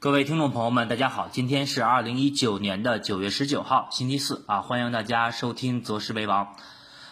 [0.00, 6.56] 各位听众朋友们，大家好，今天是二零一九年的九月十九号，星期四啊，欢迎大家收听择时为王。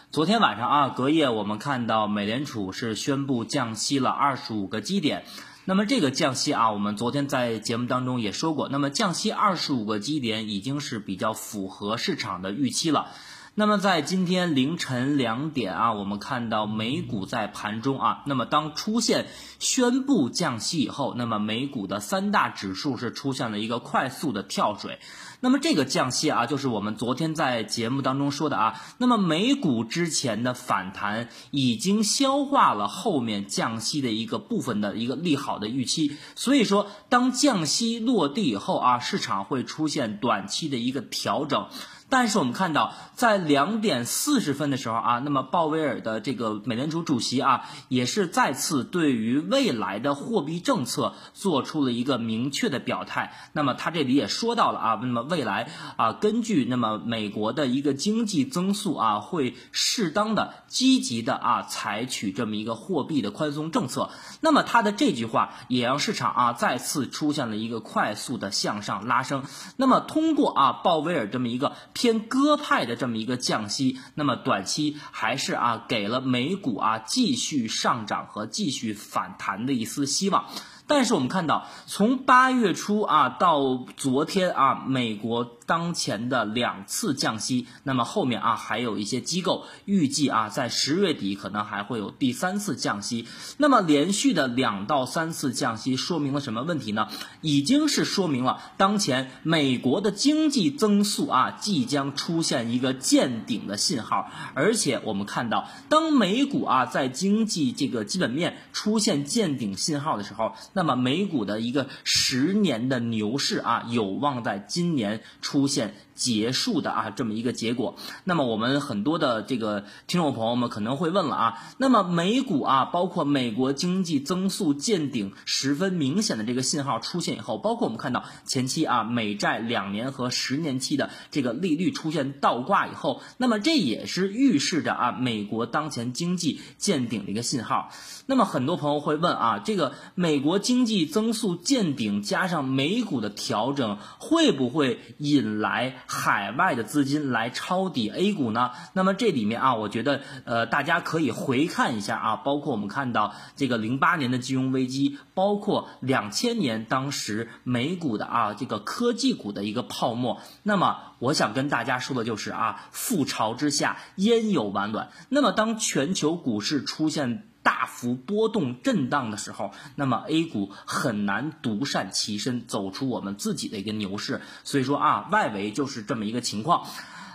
[0.09, 5.25] 昨天晚上啊，隔夜我们看到美联储是宣布降息了二十五个基点。
[5.65, 13.11] 那么这个降息啊，我们昨天在节目当中也说过，那么降息二十五个基点已经是比较符合市场的预期了。
[13.59, 19.27] 那么在今天凌晨两点啊，我们看到美股在盘中啊，那么当出现
[19.59, 24.99] 宣布降息以后，那么美股的三大指数是出现了一个快速的跳水。
[25.41, 41.67] 那么这个降息啊，就是我们昨天在节目当中说的啊，那么美股之前的反弹已经消化了后面降息的一个部分的一个利好的预期，所以说当降息落地以后啊，市场会出现短期的一个调整。
[42.09, 53.31] 但是我们看到，在两点四十分的时候啊，那么鲍威尔的这个美联储主席啊，也是再次对于未来的货币政策做出了一个明确的表态。
[53.53, 64.09] 那么他这里也说到了啊，那么未来啊，根据那么美国的一个经济增速啊，会适当的、积极的啊，采取这么一个货币的宽松政策。
[64.41, 69.43] 那么他的这句话也让市场啊再次出现了一个快速的向上拉升。
[69.77, 71.73] 那么通过啊鲍威尔这么一个。
[71.99, 80.45] 偏鸽派的这么一个降息，那么短期还是啊给了美股啊继续上涨和继续反弹的一丝希望。
[80.87, 93.27] 但是我们看到，从八月初啊到昨天啊，美国当前的两次降息，那么后面啊还有一些机构预计啊在十月底可能还会有第三次降息。
[93.57, 97.07] 那么连续的两到三次降息，说明了什么问题呢？
[97.41, 104.31] 已经是说明了当前美国的经济增速啊即将出现一个见顶的信号。
[104.55, 117.95] 而且我们看到，当美股啊在经济这个基本面出现见顶信号的时候，那么美股的一个十年的牛市啊，有望在今年出出现结束的啊，这么一个结果。
[118.25, 137.89] 那么我们很多的这个听众朋友们可能会问了啊，那么美股啊，包括美国经济增速见顶十分明显的这个信号出现以后，包括我们看到前期啊美债两年和十年期的这个利率出现倒挂以后，那么这也是预示着啊美国当前经济见顶的一个信号。
[138.25, 146.03] 那么很多朋友会问啊，这个美国经济增速见顶加上美股的调整，会不会引来？
[146.11, 148.71] 海外的资金来抄底 A 股呢？
[148.93, 160.41] 那么这里面啊，我觉得呃，大家可以回看一下啊，包括我们看到这个零八年的金融危机，包括两千年当时美股的啊这个科技股的一个泡沫。
[160.63, 165.09] 那么我想跟大家说的就是啊，覆巢之下焉有完卵？
[165.29, 167.48] 那么当全球股市出现。
[167.61, 174.41] 大幅波动震荡的时候，那么 A 股很难独善其身，走出我们自己的一个牛市。
[174.63, 176.87] 所以说啊，外围就是这么一个情况。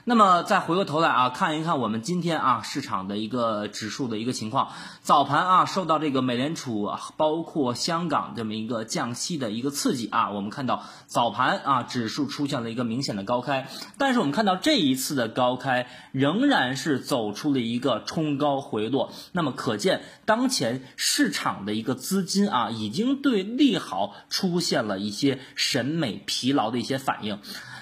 [0.06, 4.68] 那么再回过头来啊，看一看我们今天啊市场的一个指数的一个情况。
[5.00, 13.66] 早盘啊，受到这个美联储包括香港这么一个降息的一个刺激啊，我们看到早盘啊指数出现了一个明显的高开。
[13.96, 19.10] 但是我们看到这一次的高开仍然是走出了一个冲高回落。
[19.32, 27.38] 那么可见当前市场的一个资金啊，已经对利好出现了一些审美疲劳的一些反应。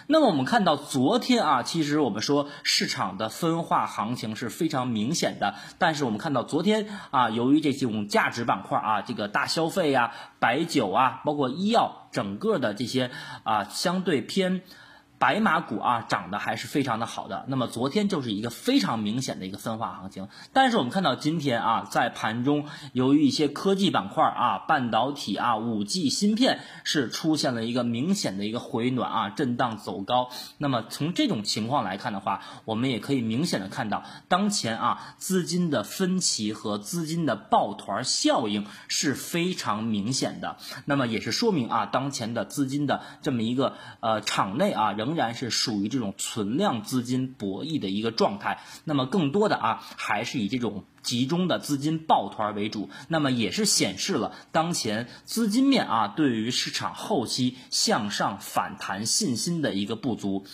[0.07, 5.55] 那么我们看到昨天啊，其实我们说市场的分化行情是非常明显的。
[5.79, 13.11] 但是我们看到昨天啊，由于这几种价值板块啊，这个大消费呀、白酒啊，包括医药，整个的这些
[13.45, 14.63] 啊，相对偏。
[15.23, 30.29] 白马股啊涨得还是非常的好的，那么昨天就是一个非常明显的一个分化行情，但是我们看到今天啊在盘中，由于一些科技板块啊半导体啊五 G 芯片是出现了一个明显的一个回暖啊震荡走高，
[30.59, 45.12] 那么从这种情况来看的话，我们也可以明显的看到当前啊资金的分歧和资金的抱团效应是非常明显的，那么也是说明啊当前的资金的这么一个呃场内啊仍。
[45.15, 60.45] 仍然是属于这种存量资金博弈的一个状态，那么更多的啊还是以这种集中的资金抱团为主，那么也是显示了当前资金面啊对于市场后期向上反弹信心的一个不足。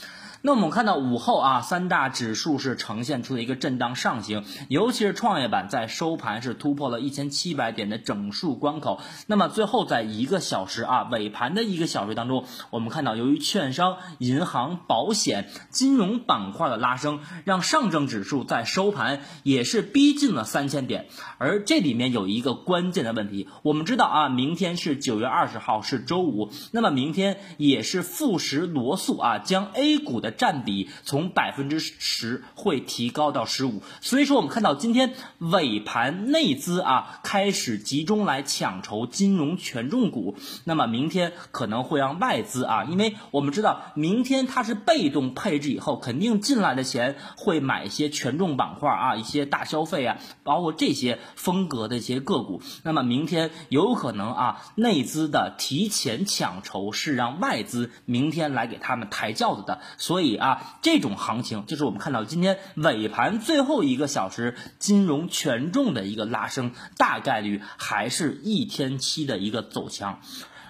[0.40, 9.00] 那我们看到午后啊，三大指数是呈现出了一个震荡上行，尤其是创业板在收盘是突破了一千七百点的整数关口。
[9.26, 20.38] 那么最后在一个小时啊尾盘的一个小时当中，我们看到由于券商、银行、保险、金融板块的拉升，让上证指数在收盘也是逼近了。
[20.44, 21.06] 三千点。
[21.38, 33.82] 而这里面有一个关键的问题，我们知道啊，明天是九月二十号是周五，那么明天也是富时罗素啊，将 A 股的占比从百分之十会提高到十五。
[34.00, 52.62] 所以说，我们看到今天尾盘内资啊开始集中来抢筹金融权重股，那么明天可能会让外资啊，因为我们知道明天它是被动配置以后，肯定进来的钱会买一些权重板块啊，一些大消费啊，包括这些风格的一些个股。
[52.82, 59.80] 那么明天有可能啊，内资的提前抢筹是让外资明天来给他们抬轿子的。
[59.96, 70.20] 所以啊，这种行情就是我们看到今天尾盘最后一个小时金融权重的一个拉升，大概率还是一天期的一个走强。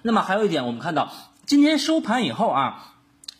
[0.03, 1.13] 那么还有一点，我们看到
[1.47, 2.95] 今天收盘以后啊。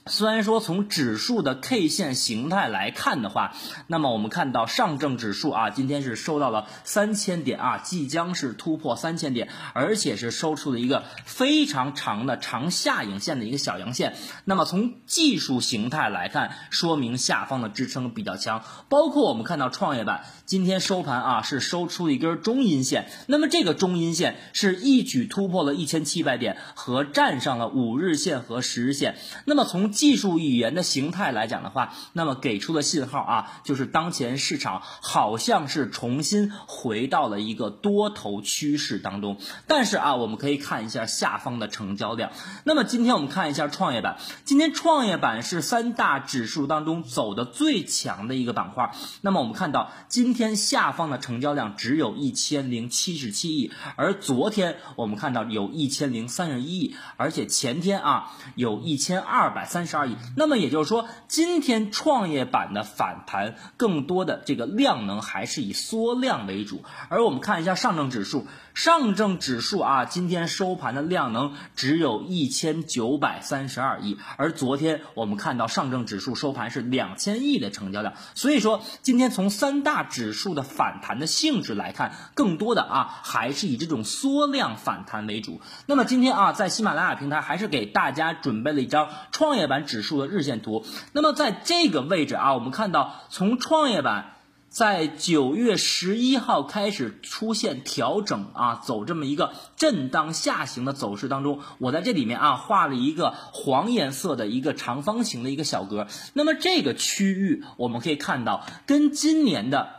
[0.09, 3.55] 虽然说从指数的 K 线形态来看的话，
[3.87, 14.15] 那么我们看到上证指数啊，今天是收到了三千点啊，即将是突破三千点，而且是收出了一个非常长的长下影线的一个小阳线。
[14.45, 18.65] 那么从技术形态来看，说明下方的支撑比较强。
[18.89, 29.17] 包括我们看到创业板今天收盘啊，是收出了一根中阴线，那么这个中阴线是一举突破了一千七百点和站上了五日线和十日线。
[29.45, 39.39] 那么从技术语言的形态来讲的话，那么给出的信号啊，就是当前市场好像是重新回到了一个多头趋势当中。
[39.67, 42.31] 但是啊，我们可以看一下下方的成交量。
[42.63, 48.93] 那么今天我们看一下创业板，今天创业板是三大指数当中走的最强的一个板块。
[49.21, 59.88] 那么我们看到今天下方的成交量只有一千零七十七亿，而昨天我们看到有一千零三十一亿，而且前天啊有一千二百三。
[59.89, 68.47] 十二亿，那么也就是说，今天创业板的反弹更多的这个量能还是以缩量为主，而我们看一下上证指数。
[68.79, 85.61] 上证指数啊，今天收盘的量能只有一千九百三十二亿，而昨天我们看到上证指数收盘是两千亿的成交量，所以说今天从三大指数的反弹的性质来看，更多的啊还是以这种缩量反弹为主。
[85.87, 90.87] 那么今天啊，在喜马拉雅平台还是给大家准备了一张创业板指数的日线图。
[91.13, 94.35] 那么在这个位置啊，我们看到从创业板。
[94.79, 106.07] 在九月十一号开始出现调整啊，走这么一个震荡下行的走势当中，我在这里面啊画了一个黄颜色的一个长方形的一个小格。
[106.33, 109.98] 那么这个区域我们可以看到，跟今年的。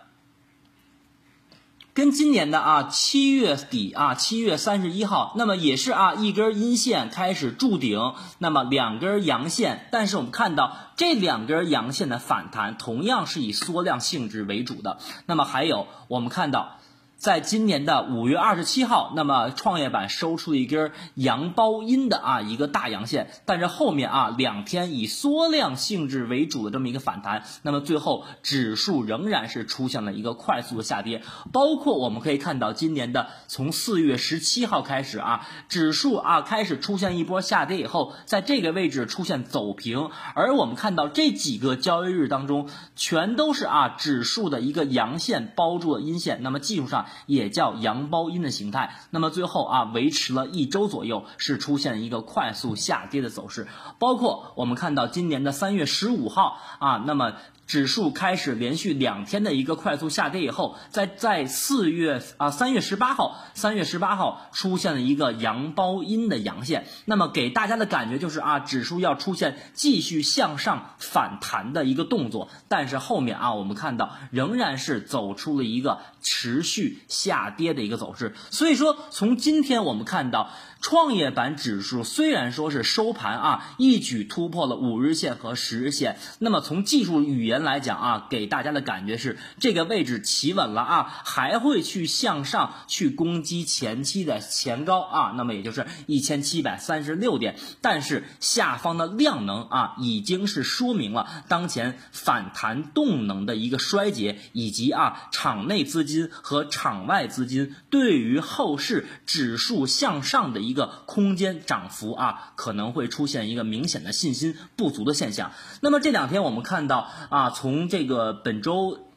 [2.00, 16.79] 跟今年的啊七月底啊七月三十一号，那么也是啊一根阴线开始筑顶，那么两根阳线，但是我们看到这两根阳线的反弹同样是以缩量性质为主的，那么还有我们看到。
[17.20, 31.22] 在今年的五月二十七号，那么创业板收出了一根阳包阴的啊一个大阳线，但是后面啊两天以缩量性质为主的这么一个反弹，那么最后指数仍然是出现了一个快速的下跌。
[31.52, 47.08] 包括我们可以看到，今年的从四月十七号开始啊，指数啊开始出现一波下跌以后，在这个位置出现走平，而我们看到这几个交易日当中，全都是啊指数的一个阳线包住了阴线，那么技术上。
[47.26, 53.68] 也叫阳包阴的形态，那么最后啊，维持了一周左右，是出现一个快速下跌的走势。
[53.98, 57.34] 包括我们看到今年的三月十五号啊，那么。
[57.70, 80.50] 指数开始连续两天的一个快速下跌以后，在在四月啊三月十八号，三月十八号出现了一个阳包阴的阳线，那么给大家的感觉就是啊，指数要出现继续向上反弹的一个动作，但是后面啊我们看到仍然是走出了一个持续下跌的一个走势，所以说从今天我们看到。
[80.82, 110.74] 创业板指数虽然说是收盘啊，一举突破了五日线和十日线，那么从技术语言来讲啊，给大家的感觉是这个位置企稳了啊，还会去向上去攻击前期的前高啊，那么也就是一千七百三十六点，但是下方的量能啊，已经是说明了当前反弹动能的一个衰竭，以及啊场内资金金和场外资金对于后市指数向上的一。
[110.80, 115.52] 个空间涨幅啊，可能会出现一个明显的信心不足的现象。
[115.82, 119.09] 那么这两天我们看到啊，从这个本周。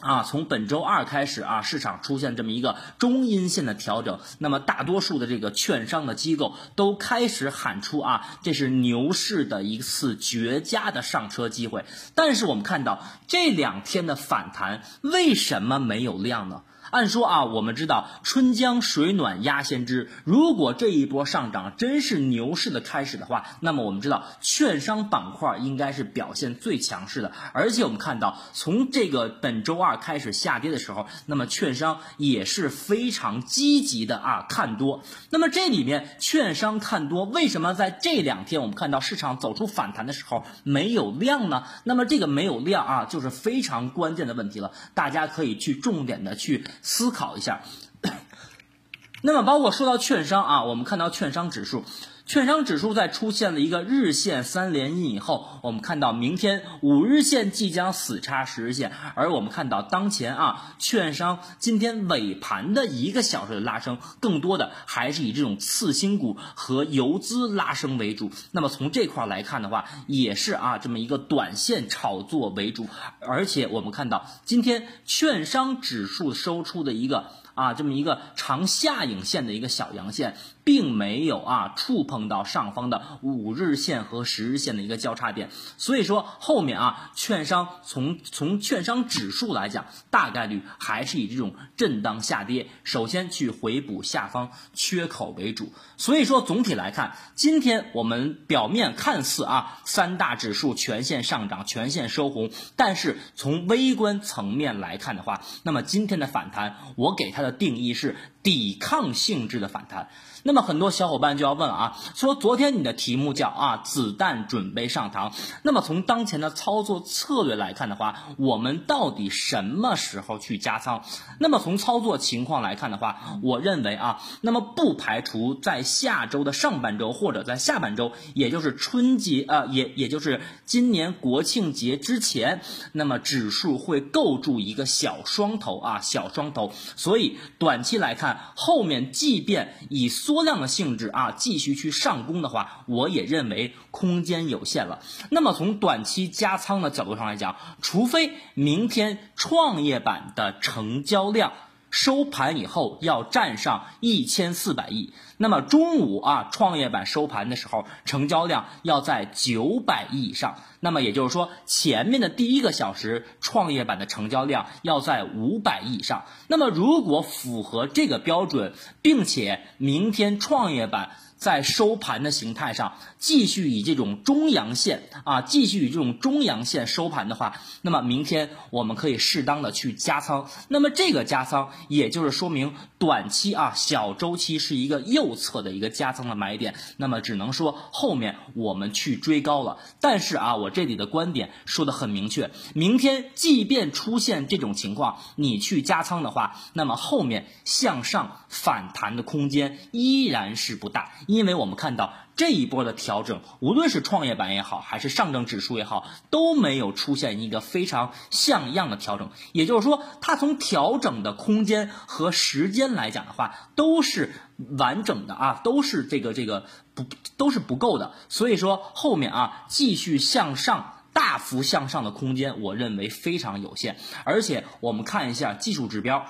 [0.00, 11.84] 啊，从本周二开始啊，市场出现这么一个中阴线的调整，那么大多数的这个券商的机构都开始喊出啊，这是牛市的一次绝佳的上车机会。
[12.14, 16.62] 但是我们看到这两天的反弹为什么没有量呢？
[16.90, 20.08] 按说啊，我们知道春江水暖鸭先知。
[20.24, 27.32] 如果这一波上涨真是牛市的开始的话，那么我们知道券商板块应该是表现最强势的。
[27.52, 35.02] 而且我们看到，从这个本周二开始下跌的时候，那么券商也是非常积极的啊看多。
[35.30, 41.64] 那么这里面券商看多，为什么在这两天我们看到市场走出反弹的时候没有量呢？
[41.84, 44.72] 那么这个没有量啊，就是非常关键的问题了。
[44.94, 46.64] 大家可以去重点的去。
[46.82, 47.62] 思考一下，
[49.22, 51.84] 那么包括说到券商啊，我们看到券商指数，
[52.26, 68.32] 券商指数在出现了一个日线三连阴以后，我们看到明天五日线即将死叉十日线，而我们看到当前啊，券商今天尾盘的一个小时的拉升，更多的还是以这种次新股和游资拉升为主。
[68.50, 72.88] 那么从这块来看的话，也是啊这么一个短线炒作为主，
[73.20, 77.30] 而且我们看到今天券商指数收出的一个。
[77.56, 80.36] 啊，这么一个长下影线的一个小阳线。
[80.66, 95.72] 并没有啊触碰到上方的五日线和十日线的一个交叉点，所以说后面啊券商从从券商指数来讲，大概率还是以这种震荡下跌，首先去回补下方缺口为主。
[95.96, 108.16] 所以说总体来看，今天我们表面看似啊三大指数全线上涨，全线收红，但是从微观层面来看的话，那么今天的反弹，我给它的定义是。
[108.42, 110.08] 抵抗性质的反弹，
[110.46, 121.02] 那么很多小伙伴就要问了啊，说昨天你的题目叫啊子弹准备上膛，那么从当前的操作策略来看的话，我们到底什么时候去加仓？
[121.40, 132.60] 那么从操作情况来看的话，我认为啊，那么不排除在下周的上半周或者在下半周，也就是春节啊，也也就是今年国庆节之前，
[132.92, 138.36] 那么指数会构筑一个小双头啊，小双头，所以短期来看。
[138.54, 144.98] 后面即便以缩多量的性质啊继续去上攻的话，我也认为空间有限了。
[145.30, 151.54] 那么从短期加仓的角度上来讲，除非明天创业板的成交量。
[151.96, 171.16] 收盘以后要站上一千四百亿，那么中午啊，创业板收盘的时候成交量要在九百亿以上，那么也就是说前面的第一个小时创业板的成交量要在五百亿以上，那么如果符合这个标准，并且明天创业板。
[171.36, 180.48] 在收盘的形态上，继续以这种中阳线啊，继续以这种中阳线收盘的话，那么明天我们可以适当的去加仓。
[180.68, 186.74] 那么这个加仓，也就是说明短期啊小周期是一个右侧的一个加仓的买点。
[186.96, 189.78] 那么只能说后面我们去追高了。
[190.00, 201.12] 但是啊，我这里的观点说的很明确，明天即便出现这种情况，你去加仓的话，那么后面向上反弹的空间依然是不大。
[201.26, 209.30] 因为我们看到这一波的调整，无论是创业板也好，还是上证指数也好，都没有出现一个非常像样的调整。
[209.52, 214.34] 也就是说，它从调整的空间和时间来讲的话，都是
[214.78, 217.04] 完整的啊，都是这个这个不
[217.36, 218.12] 都是不够的。
[218.28, 223.96] 所以说后面啊继续向上大幅向上的空间，我认为非常有限。
[224.24, 226.26] 而且我们看一下技术指标，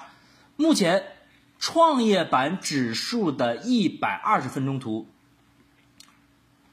[0.56, 1.15] 目前。
[1.58, 5.06] 创业板指数的一百二十分钟图，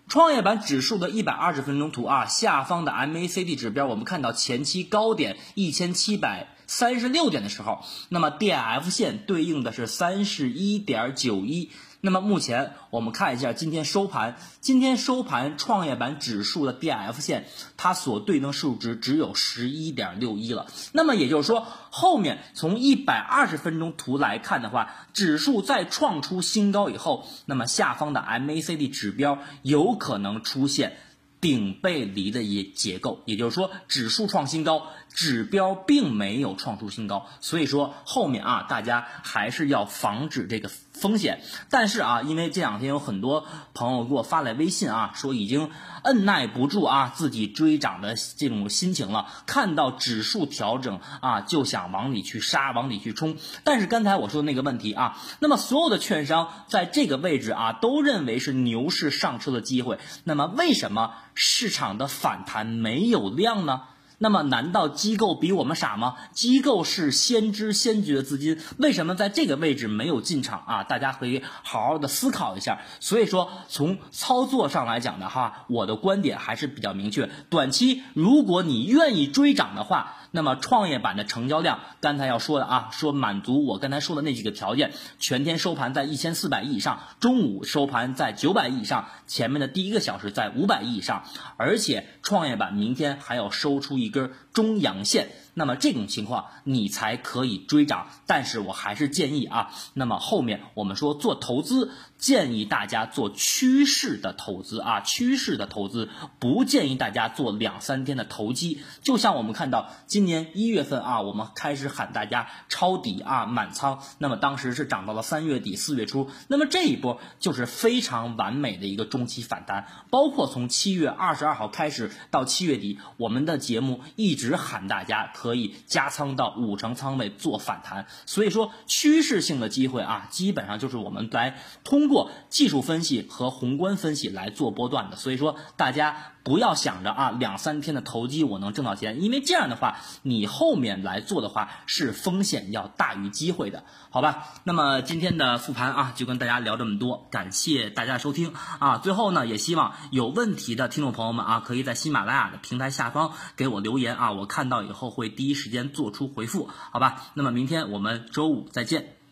[0.08, 11.72] 创业板指数的一百二十分钟图啊，下方的 MACD 指标，我们看到前期高点一千七百三十六点的时候，那么 DF 线对应的是三十一点九一。
[12.06, 17.46] 那么目前我们看一下今天收盘，今天收盘创业板指数的 DF 线，
[17.78, 20.68] 它所对应数值只有十一点六一了。
[20.92, 30.98] 那么也就是说，后面从一百二十分钟图来看的话，指数再创出新高以后，那么下方的 MACD 指标有可能出现。
[31.40, 40.72] 顶背离的一结构，也就是说，指数创新高，指标并没有创出新高，所以说后面啊，大家还是要防止这个
[41.04, 41.42] 风险。
[41.70, 45.70] 但是啊，因为这两天有很多朋友给我发来微信啊，说已经
[46.02, 53.36] 按耐不住啊自己追涨的这种心情了，看到指数调整啊，就想往里去杀，往里去冲。
[53.66, 61.12] 但是刚才我说的那个问题啊，那么所有的券商在这个位置啊，都认为是牛市上车的机会，那么为什么？
[61.36, 63.82] 市场的反弹没有量呢？
[64.18, 66.16] 那么难道机构比我们傻吗？
[66.32, 70.84] 机构是先知先觉的资金，为什么在这个位置没有进场啊？
[70.84, 72.80] 大家可以好好的思考一下。
[73.00, 77.30] 所以说，从操作上来讲的话，我的观点还是比较明确。
[77.50, 91.24] 短期如果你愿意追涨的话，那么创业板的成交量，刚才要说的啊，说满足我刚才说的那几个条件，全天收盘在一千四百亿以上，中午收盘在九百亿以上，前面的第一个小时在五百亿以上，
[91.58, 95.30] 而且创业板明天还要收出一根中阳线。
[95.56, 108.80] 那么这种情况你才可以追涨，但是我还是建议啊，那么后面我们说做投资，建议大家做趋势的投资啊，趋势的投资不建议大家做两三天的投机。
[109.04, 125.14] 就像我们看到今年一月份啊，我们开始喊大家抄底啊，满仓，那么当时是涨到了三月底四月初，那么这一波就是非常完美的一个中期反弹，包括从七月二十二号开始到七月底，我们的节目一直只喊大家。
[125.34, 135.16] 可以加仓到五成仓位做反弹，所以说趋势性的机会啊，基本上就是我们来通过技术分析和宏观分析来做波段的。
[135.16, 144.50] 所以说大家不要想着啊两三天的投机我能挣到钱，因为这样的话你后面来做的话是风险要大于机会的，好吧？
[144.66, 148.98] 那么今天的复盘啊就跟大家聊这么多，感谢大家收听啊。
[148.98, 155.30] 最后呢也希望有问题的听众朋友们啊可以在喜马拉雅的平台下方给我留言啊，我看到以后会。
[155.30, 157.32] 第一时间做出回复，好吧？
[157.34, 159.23] 那么明天我们周五再见。